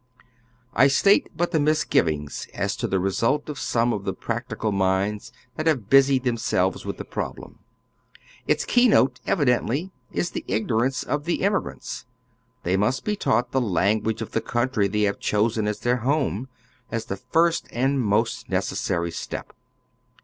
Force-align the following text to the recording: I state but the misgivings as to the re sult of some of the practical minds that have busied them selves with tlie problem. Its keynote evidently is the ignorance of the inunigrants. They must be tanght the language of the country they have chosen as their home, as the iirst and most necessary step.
I 0.73 0.87
state 0.87 1.29
but 1.37 1.51
the 1.51 1.59
misgivings 1.59 2.47
as 2.55 2.75
to 2.77 2.87
the 2.87 2.99
re 2.99 3.11
sult 3.11 3.49
of 3.49 3.59
some 3.59 3.93
of 3.93 4.03
the 4.03 4.15
practical 4.15 4.71
minds 4.71 5.31
that 5.57 5.67
have 5.67 5.91
busied 5.91 6.23
them 6.23 6.37
selves 6.37 6.87
with 6.87 6.97
tlie 6.97 7.07
problem. 7.11 7.59
Its 8.47 8.65
keynote 8.65 9.19
evidently 9.27 9.91
is 10.11 10.31
the 10.31 10.43
ignorance 10.47 11.03
of 11.03 11.25
the 11.25 11.41
inunigrants. 11.43 12.05
They 12.63 12.75
must 12.77 13.05
be 13.05 13.15
tanght 13.15 13.51
the 13.51 13.61
language 13.61 14.23
of 14.23 14.31
the 14.31 14.41
country 14.41 14.87
they 14.87 15.01
have 15.01 15.19
chosen 15.19 15.67
as 15.67 15.81
their 15.81 15.97
home, 15.97 16.49
as 16.89 17.05
the 17.05 17.17
iirst 17.31 17.65
and 17.71 18.01
most 18.01 18.49
necessary 18.49 19.11
step. 19.11 19.53